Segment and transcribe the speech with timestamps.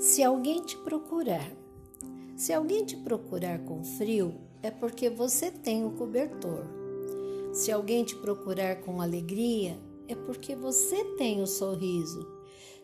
[0.00, 1.52] Se alguém te procurar,
[2.34, 6.64] se alguém te procurar com frio, é porque você tem o cobertor.
[7.52, 9.78] Se alguém te procurar com alegria,
[10.08, 12.26] é porque você tem o sorriso.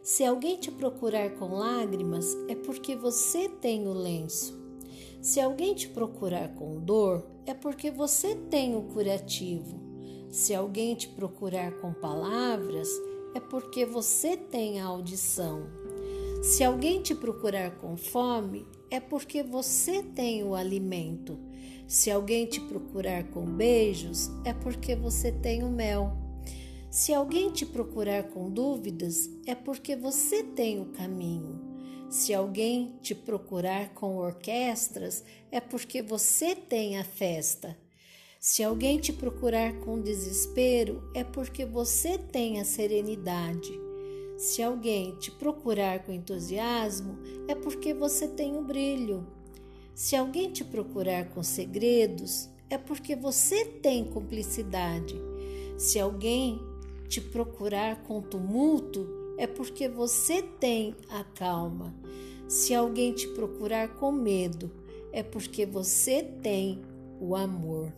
[0.02, 4.54] Se alguém te procurar com lágrimas, é porque você tem o lenço.
[5.22, 9.80] Se alguém te procurar com dor, é porque você tem o curativo.
[10.28, 12.90] Se alguém te procurar com palavras,
[13.34, 15.85] é porque você tem a audição.
[16.46, 21.36] Se alguém te procurar com fome, é porque você tem o alimento.
[21.88, 26.16] Se alguém te procurar com beijos, é porque você tem o mel.
[26.88, 31.60] Se alguém te procurar com dúvidas, é porque você tem o caminho.
[32.08, 37.76] Se alguém te procurar com orquestras, é porque você tem a festa.
[38.38, 43.85] Se alguém te procurar com desespero, é porque você tem a serenidade.
[44.36, 49.26] Se alguém te procurar com entusiasmo, é porque você tem o brilho.
[49.94, 55.16] Se alguém te procurar com segredos, é porque você tem cumplicidade.
[55.78, 56.60] Se alguém
[57.08, 59.06] te procurar com tumulto,
[59.38, 61.94] é porque você tem a calma.
[62.46, 64.70] Se alguém te procurar com medo,
[65.12, 66.82] é porque você tem
[67.18, 67.92] o amor.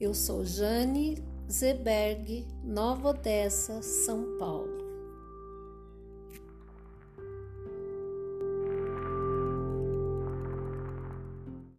[0.00, 4.81] Eu sou Jane Zeberg, Nova Odessa, São Paulo.